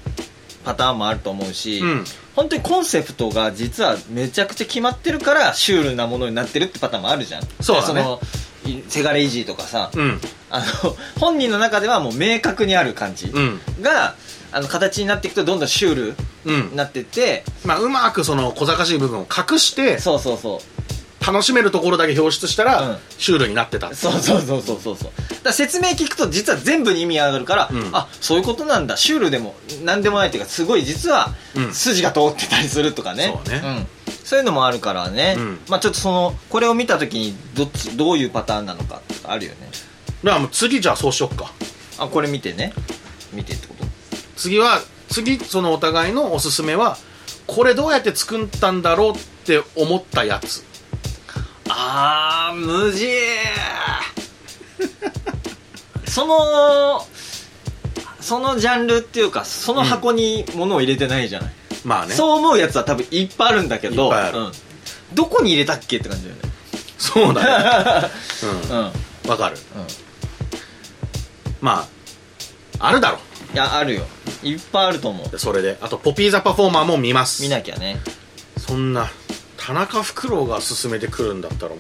[0.65, 2.03] パターンもあると思うし、うん。
[2.36, 7.43] 本当にコンセプトが実はめちゃくちゃ決まってるからシュールなものになってるってパターンもあるじゃん。
[7.62, 8.03] そうだね。
[8.03, 8.19] の
[8.65, 10.19] いセガレイジーとかさ、うん。
[10.49, 13.60] あの本人の中ではもう明確にある感じうん。
[13.82, 14.15] が、
[14.51, 16.69] あの形になっていくとどんどんシュールうん。
[16.71, 21.25] になってってまあうまくその小賢しい部分を隠してそうそうそう。
[21.25, 22.97] 楽しめるところだけ表出したら、うん。
[23.17, 23.93] シュールになってた。
[23.95, 25.12] そうそうそうそうそうそう。
[25.43, 27.89] だ説明聞くと実は全部に意味があるから、うん。
[27.93, 28.95] あそういうことなんだ。
[28.95, 31.73] シュールでも何でもないっていうかすごい実はうん。
[31.73, 33.34] 筋が通ってたりするとかね。
[33.43, 33.88] そうね
[34.25, 35.59] そういうのもあるからね、うん。
[35.69, 39.57] まあちょっとそのこれを見た時にどっちどういうパターンなのかとかあるよね。
[40.23, 41.53] だからもう次じゃあそうしよっか。
[41.99, 42.73] あこれ見てね。
[43.31, 43.85] 見てってこと。
[44.35, 46.97] 次は次そのお互いのおすすめは
[47.45, 49.13] これどうやって作ったんだろうっ
[49.45, 50.63] て思ったやつ。
[51.69, 53.07] あー無事
[56.09, 57.05] その
[58.21, 61.53] そのジャンルっていうかその箱に物を入れてないじゃない、
[61.86, 62.13] まあね。
[62.13, 64.39] そう思うやつは多分いっぱいあるんだけどいっぱいある。
[64.39, 64.52] うん。
[65.13, 66.41] どこに入れたっけって感じだよね。
[66.98, 68.10] そうだね。
[68.69, 68.78] うん。
[68.78, 68.86] うん。
[68.86, 68.91] うん
[69.30, 69.58] わかる。
[71.62, 71.88] ま
[72.80, 73.19] ああるだろ。
[73.54, 74.06] いやあるよ。
[74.43, 75.36] いっぱいあると思う。
[75.36, 75.78] うそれで。
[75.82, 77.41] あとポピーザパフォーマーも見ます。
[77.41, 78.02] 見なきゃね。
[78.58, 79.10] そんな
[79.58, 81.80] 田中フクロウが勧めてくるんだったらもう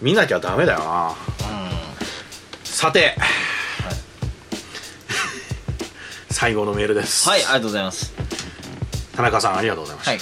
[0.00, 1.10] 見なきゃダメだよな。
[1.10, 1.14] う
[2.64, 3.16] さて、
[6.30, 8.12] 最後のメールです、んはいありがとうございます
[9.16, 10.20] 田中さんありがとうございました、はい。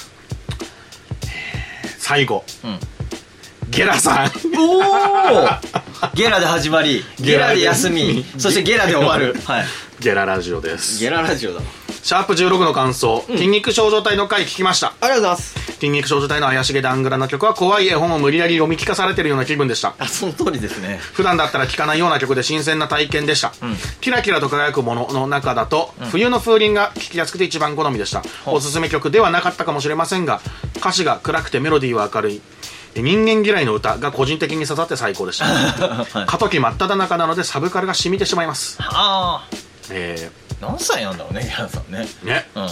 [1.98, 2.44] 最後。
[2.64, 2.78] うん。
[3.70, 4.30] ゲラさん。
[4.58, 4.82] おお
[6.14, 9.34] ゲラで始まりゲラで休みそしてゲラで終わる。
[9.46, 9.64] はい。
[10.00, 11.00] ゲララジオです。
[11.00, 11.60] ゲララジオだ。
[11.60, 14.88] あシャープ16の感想、筋肉少女隊の回聞きました。
[14.88, 15.72] りがとうございます。
[15.74, 19.94] 筋肉少女隊の怪しげでアングラな曲は怖い絵本を無理やり読み聞かされてるような気分でした。
[20.00, 20.98] あその通りですね。
[20.98, 23.52] 普段だったら聴かないような曲で新鮮な体験でした、ん。
[24.00, 28.24] キラキラと輝くものの中だと、冬の風鈴が聴きやすくて一番好みでした。
[28.46, 30.40] おすすめ曲ではなかったかもしれませんが
[30.78, 32.42] 歌詞が暗くてメロディーは明るい。
[32.96, 35.44] 人間嫌いの歌が個人的に刺さって最高でした。
[35.46, 36.26] はい。
[36.26, 38.76] 過渡期真っ只中なのでサブカルが染みてしまいます。
[38.80, 39.46] あ
[39.90, 42.06] えあ何歳なんだろうねゲラさんね。
[42.22, 42.46] ー、ね。
[42.54, 42.68] うん。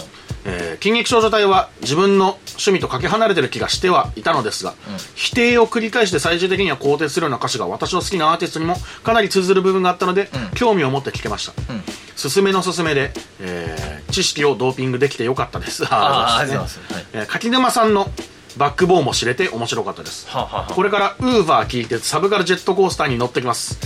[0.46, 4.72] えー筋肉少女隊は自分の趣味とかけ離れてる気がしてはいたのですが、
[5.14, 10.57] 否定を繰り返して最終的には肯定するような歌詞が私の好きなアーティストにもかなり通ずる部分があったので、うん。
[10.57, 11.83] 興味を持って聞けました、うん。
[12.16, 15.85] すすめのすすめで、えー知識をドーピングできてよかったです。
[15.88, 16.94] あーありがとうございねます。
[16.94, 17.05] はい。
[17.12, 18.11] えー柿沼さんの
[18.57, 20.29] バックボーンも知れて面白かったです。
[20.29, 20.66] はあはあは。
[20.70, 23.79] あこれからウーバー聞いてサブカルジェットコースターに乗ってきます。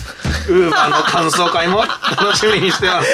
[0.49, 3.09] ウーバーの感想会も楽しみにしてます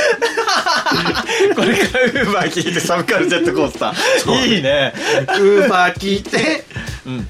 [1.54, 4.46] これからウーバー聞いてサブカルジェットコースター。
[4.46, 4.92] いいね。
[4.96, 6.64] ウーバー聞いて、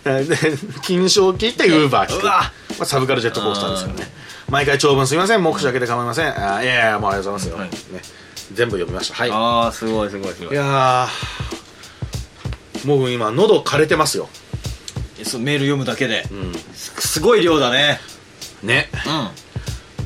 [0.04, 2.26] えーで金賞聞いてウーバー聞く。
[2.26, 4.10] まあ、サブカルジェットコースターですからね
[4.48, 5.42] 毎回長文すみません。
[5.42, 6.28] 目視だけで構いません。
[6.28, 7.68] あーいやいやもうありがとうございますよ、はい。
[7.94, 8.02] ね、
[8.52, 9.14] 全部読みました。
[9.14, 9.30] はい。
[9.30, 10.54] ああすごいすごいすごい。
[10.54, 12.86] やー。
[12.86, 14.28] もう今喉枯れてますよ。
[15.22, 16.26] そうメール読むだけで。
[16.30, 16.52] うん。
[16.74, 18.00] すすごい量だね。
[18.62, 18.90] ね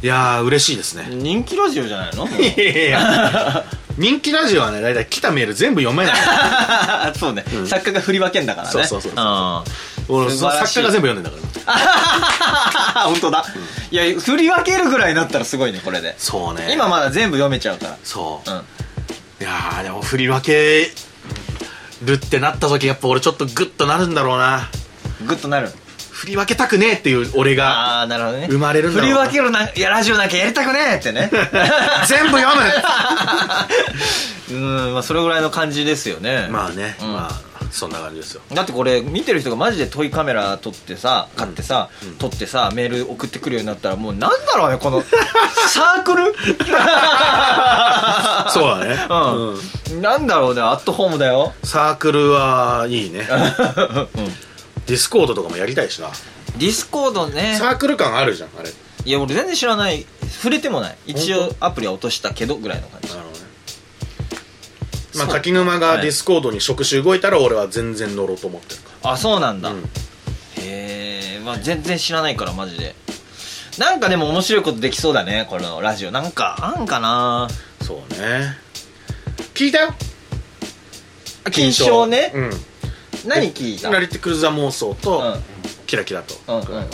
[0.05, 1.07] いやー嬉しいですね。
[1.11, 2.29] うん人気ラジオじゃないの？
[2.39, 3.65] いやいや
[3.97, 6.17] 人気ラジオはね大体来たメール全部読めない。
[7.19, 8.73] そうね、作家が振り分けんだからね。
[8.73, 9.65] そうそうそうそうあ
[10.09, 10.75] 俺その素晴らしい。
[10.75, 13.03] 作家が全部読んでんだから。
[13.03, 13.47] あ 本当だ、
[13.91, 16.15] いや振り分けるぐらいになったらすごいねこれで。
[16.19, 16.71] そうね。
[16.75, 17.97] 今まだ全部読めちゃうから。
[18.05, 18.57] そう、うん。
[18.59, 18.61] い
[19.43, 20.93] やーでも振り分け
[22.03, 24.69] るってなった時やっぱ俺ちょっとグッとなるんだろうな。
[25.25, 25.73] グッとなる
[26.25, 28.47] 振り分けたくねえっていう俺がああなるほどね。
[28.49, 29.15] 生まれるんだろうな。
[29.15, 31.31] 振り分けるないやラジオなんかやりたくねえってね。
[32.09, 32.63] 全部読む。
[34.57, 36.49] うんまあそれぐらいの感じですよね。
[36.51, 37.13] まあね、うん。
[37.13, 38.41] まあそんな感じですよ。
[38.55, 42.15] だってこれ見てる人がマジでトイカメラ撮ってさ買ってさ、うん。
[42.17, 45.03] 撮ってさメール送ってくるようになったらもうなんだろうねこの
[45.69, 46.35] サークル？
[48.51, 49.07] そうだね、
[49.91, 53.29] うん、なんだろうねアットホームだよ、サークルはいいね。
[54.17, 54.35] うん、
[54.87, 56.11] Discord とかもやりたいしな。
[56.59, 57.57] Discord ね。
[57.59, 58.71] サークル感あるじゃんあれ。
[59.05, 60.07] いや俺全然知らない。
[60.29, 60.97] 触れてもない。
[61.07, 63.09] 一本応アプリは落としたけどぐらいの感じ。
[63.09, 63.45] なるほどね。
[65.17, 66.03] まあ柿沼がはい。
[66.03, 69.83] ディスコードに触手動いたら俺は全然乗ろうと思ってるかあそうなんだ、ら、うん。
[69.83, 69.87] へ
[71.37, 72.95] え、まあ、全然知らないからマジで。
[73.79, 76.11] なんかでも面白いことできそうだねこのラジオ。
[76.11, 77.49] なんかあんかな。
[77.83, 78.57] そうね。
[79.55, 79.79] 聞いた？
[79.83, 79.95] よ
[81.45, 82.51] あ金賞ね、うん
[83.27, 83.91] 何聞いた？
[83.91, 85.43] ラリティクルーザ妄想と、うん。
[85.87, 86.89] キラキラと、うんうんうん。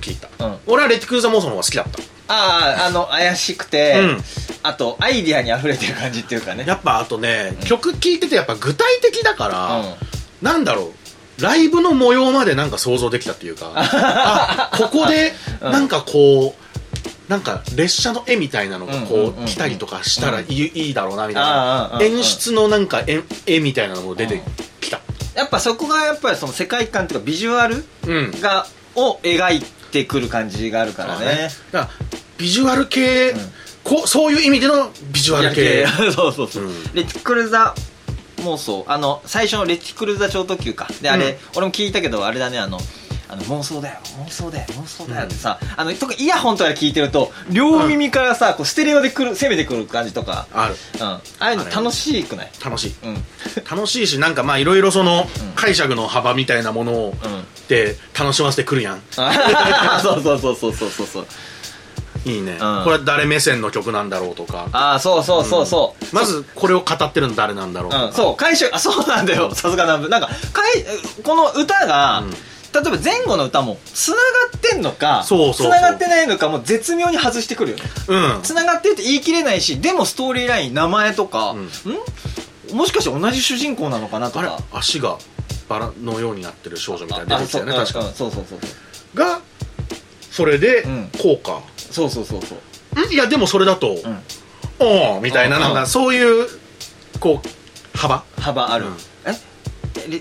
[0.00, 0.56] 聞いた、うん。
[0.66, 2.02] 俺はレティクルーザ妄想の方が好きだった。
[2.30, 4.20] あああの怪しくて、うん。
[4.62, 6.64] あとアイディアに溢れてる感じっていうかね。
[6.66, 9.94] やっぱあとね、曲聴いててやっぱ具体的だから、うん。
[10.42, 10.92] なんだろ
[11.38, 11.42] う。
[11.42, 15.72] ライブの模様までなんか想像できたっていうか あここでうん。
[15.72, 19.44] なんかこうなんか列車の絵みたいなのがうんうんこうんうん。
[19.44, 24.42] う来たりとかしたらいいいいだろうなみたいあああなあああ演出のなんか絵絵みたいなのも出て
[25.38, 28.40] やっぱそこがやっぱりその世界観というかビジュアルうん。
[28.40, 31.48] がを描いてくる感じがあるからね。
[31.70, 33.34] だからビジュアル系、ん。
[33.84, 35.86] こうそういう意味でのビジュアル系。
[36.12, 36.84] そうそうそう、うん。
[36.92, 37.74] レティクルザ
[38.38, 38.84] 妄想。
[38.88, 40.88] あの最初のレティクルザ超特急か。
[41.00, 41.36] であれ、うん。
[41.54, 42.80] 俺も聞いたけどあれだねあの
[43.30, 50.74] あの妄想だよ妄想だよ妄想だよってさ、あの特にイヤホンとかで聞いてると両耳からさ、こうステレオでくる攻めてくる感じとか、ある。
[50.94, 52.50] うん、ああいうの楽しくない？
[52.64, 52.94] 楽しい。
[53.04, 53.14] うん。
[53.70, 57.44] 楽しいしなんかまあいろいろその解釈の幅みたいなものをうん。
[57.68, 59.02] で楽しませてくるやん。
[59.18, 61.26] あそうそうそうそうそうそうそう。
[62.24, 62.84] いいね、うん。
[62.84, 64.68] これ誰目線の曲なんだろうとか。
[64.72, 69.54] ああそうそうそうそう、まずこれを語ってるの誰なんだろうとか、うん、そう回収あそうなんだよ。
[69.54, 70.30] さすがなんかかい
[71.22, 72.34] この歌が、うん
[72.82, 74.22] 例えば前後の歌もつなが
[74.56, 75.66] ってんのかそうそうそう。
[75.66, 77.82] つながってないのかも絶妙に外してくるよね。
[78.08, 78.42] うん。
[78.42, 81.64] つながってるって言い切れないしでもストーリーライン名前とか、うん。
[81.64, 82.76] ん？
[82.76, 84.48] もしかして同じ主人公なのかなとあれ？
[84.48, 85.18] か足が
[85.68, 88.66] バラのようになってる少女みたいなあ出てきたよねそう確かうんそうそうそうそ
[89.14, 89.18] う。
[89.18, 89.40] が
[90.30, 91.10] それでうん。
[91.20, 93.12] こうか、そうそうそうそう、ん？
[93.12, 93.96] いやでもそれだと、
[94.80, 96.46] うん、おおみたいなうんなんかそういう
[97.20, 97.48] こう
[97.98, 98.24] 幅？
[98.38, 98.92] 幅ある、うん。
[98.92, 98.98] ええ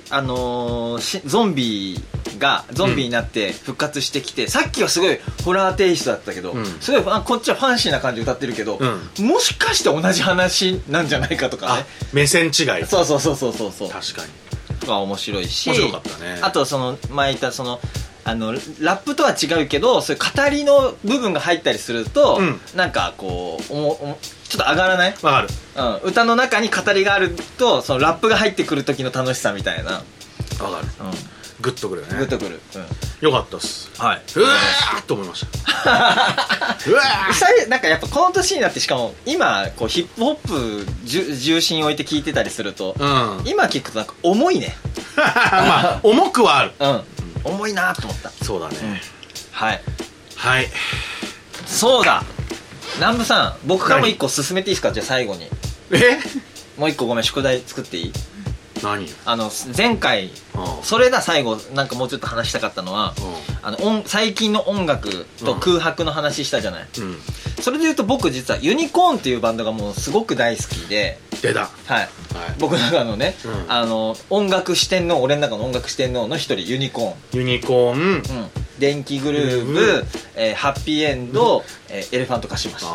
[0.10, 2.00] あのーしゾンビ
[2.38, 6.66] がゾンビになって復活してきて、さっきはすごいホラーテイストだったけど、うん。
[6.66, 12.54] すごいあこっちはファンシーな感じで歌ってるけど、うもしかして同じ話なんじゃないかとかあね目線違い。
[12.86, 13.90] そうそうそうそうそうそう。
[13.90, 14.88] 確かに。
[14.88, 16.40] が面白いし面白かったね。
[16.42, 17.80] あとその前言ったその
[18.24, 22.60] あのラップとは違うけどそういう語りの部分が入ったりすると、うん。
[22.76, 24.18] なんかこうおもおも
[24.50, 25.48] ちょっと上がらない、わかる。
[25.76, 30.88] うん、歌の中に語りがあるとそのラップが入ってくる時の楽しさみたいな、わかる。
[31.02, 31.12] うん、
[31.62, 32.18] グッとくるよね。
[32.18, 33.92] グッとくる、うん、よかったっす。
[34.02, 34.22] はい。
[34.36, 35.48] うわーっと思いました。
[35.92, 37.34] うわー。
[37.34, 43.42] 最なんかやっぱこの年になってしかも今こうヒップホップ重重心置いて聞いてたりすると、うん。
[43.46, 44.78] 今聞くとなんか重いね。
[45.18, 46.72] まあ重くはある。
[46.80, 47.04] うん。
[47.44, 48.32] 重いなと思った。
[48.44, 49.02] そうだね、
[49.52, 49.82] はい。
[50.36, 50.68] はい。
[51.66, 52.24] そうだ
[52.98, 54.92] 南部さん僕からも一個進めていいですか？
[54.92, 55.46] じゃあ最後に。
[55.92, 56.20] え？
[56.78, 58.12] もう一個ごめん宿題作っていい？
[58.84, 59.08] 何？
[59.26, 60.32] あの前回うん。
[60.84, 63.14] それだ最後なんかもうちょっと話したかったのは
[63.62, 66.88] あの音最近の音楽と空白の話したじゃない、
[67.62, 71.62] それで言うと僕実はユニコーンっていうバンドがもうすごく大好きで出た。
[71.62, 71.92] はい。
[71.92, 72.10] はい。
[72.60, 73.72] 僕の中のね、うん。
[73.72, 82.90] あの音楽四天王俺の中の音楽四天王の一人ユニコユニコーンーン、うん、電気グルーうんブ、えーハッピーエンド、えーエレファント化しました。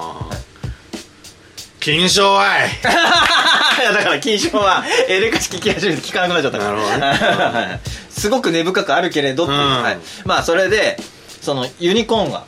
[1.80, 2.70] 金賞愛い。
[3.82, 7.80] やだから金賞は エレカシ聞き始めて聞かなくなっちゃったから。
[8.10, 9.82] すごく根深くあるけれどっていう、うん。
[9.82, 10.98] はい、まあそれで
[11.40, 12.44] そのユニコーンが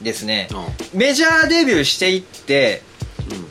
[0.00, 2.82] ですね、うメジャーデビューしていって
[3.30, 3.46] んうん。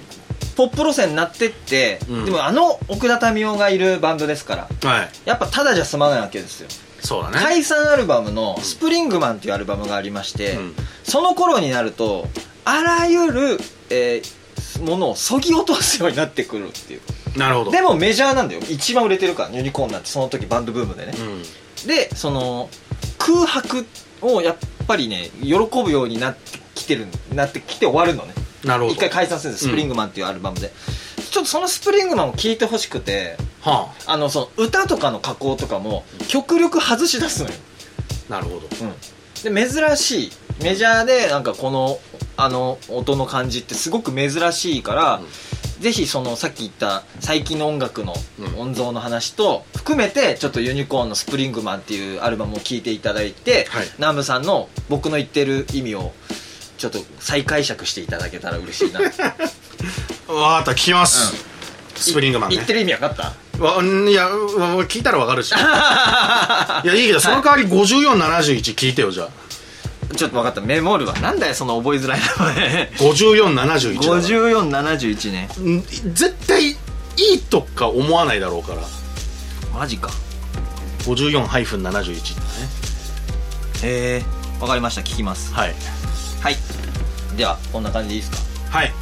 [0.56, 2.26] ポップ路線になってって、うん。
[2.26, 5.10] でもあの奥田民生がいるバンドですからはい。
[5.26, 6.68] やっぱただじゃ済まないわけですよ
[7.04, 7.38] そうだね。
[7.40, 10.76] 解散アルバムの「スプリングマン」っていうアルバムがありまして、うん。
[11.04, 12.28] その頃になると
[12.66, 14.44] あらゆる、えー
[14.82, 17.02] ものをそぎ落とすようになってくるっていう。
[17.38, 17.72] なるほど。
[17.72, 18.62] でもメジャーなんだよ。
[18.70, 21.14] 一番売れてるからユニコーンなんてその時バンドブームでね。
[21.18, 21.88] うん。
[21.88, 22.70] でその
[23.18, 23.86] 空白
[24.22, 24.56] をやっ
[24.88, 28.34] ぱりね喜ぶようになってきてるなってきて終わるのね。
[28.64, 28.94] なるほど。
[28.94, 30.72] 一回解散するんですスプリングマンっていうアルバムで、
[31.34, 34.16] ちょっとそのスプリングマンを聴いてほしくてはあ。
[34.18, 37.56] のその歌とかの加工とかも極力外し出すのよ、
[38.30, 38.68] あなるほど。
[39.48, 40.32] うん、で珍しい。
[40.62, 42.00] メジャーでなんかこの
[42.38, 45.22] あの音の感じってすごく珍しいから、
[45.80, 48.60] ぜひそのさっき言った最近の音楽のうん。
[48.60, 53.88] 音像の話と含めてちょっとユニコーンの「スプリングマン」っていうアルバムを聴いていただいて、はい。
[53.98, 56.14] 南部さんの僕の言ってる意味を
[56.78, 59.00] ちょっと再解釈していただけたら嬉しいな
[60.28, 61.34] わかった聞きます、
[61.96, 62.56] スプリングマンね。
[62.56, 63.34] 言ってる意味分かった？
[63.64, 65.52] わうんいや聞いたらわかるし。
[65.54, 69.30] いやいいけどその代わり5471聞いてよじゃあ。
[70.16, 70.62] ちょっと分かった。
[70.62, 71.14] メモるわ。
[71.16, 74.22] なんだよその覚えづらい名前5471だから。
[74.22, 75.50] 5471ね。
[75.58, 75.84] うん
[76.14, 76.76] 絶対い
[77.36, 78.82] いとか思わないだろうから。
[79.78, 80.10] マジか。
[81.06, 82.20] 54-71ってね。
[83.84, 84.24] へえ
[84.60, 85.02] 分かりました。
[85.02, 85.54] 聞きます。
[85.54, 85.76] はい。
[86.42, 86.58] はい。
[87.38, 88.32] ではこんな感じでいいです
[88.72, 88.78] か？
[88.78, 88.94] はい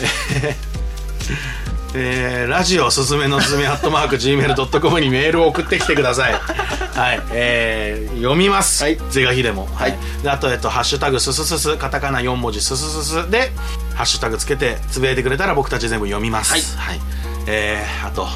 [1.98, 6.32] えー、ラジオすすめのすすめアットマーク Gmail.com にメールを送ってきてください。
[6.94, 8.98] はいえー、読みます、はい。
[9.10, 9.68] 是が非でも。
[9.74, 9.96] はい。
[10.22, 13.52] であとえっと「ハッシュタグすすすす」カタカナ4文字すすすすで
[13.94, 16.52] ハッシュタグつけてつぶやいてくれたら僕たち全部読みます。
[16.76, 17.00] はい、
[17.46, 18.28] えー、あと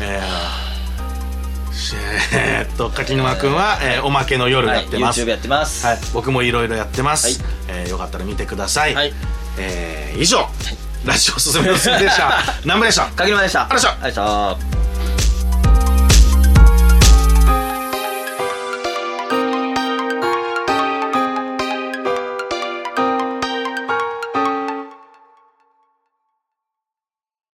[0.00, 1.94] えーし
[2.32, 5.86] えーっと柿沼君は、えーおまけの夜やってます、はい、YouTube やってます。
[5.86, 7.36] はい、僕もいろいろやってます、はい。
[7.68, 9.12] えーよかったら見てください、はい。
[9.58, 10.48] えー以上、
[11.06, 12.42] ラジオおすすめのすすめでした。
[12.64, 13.06] 南部でした。
[13.06, 13.62] かぎまでした。
[13.62, 14.85] ありがとうございました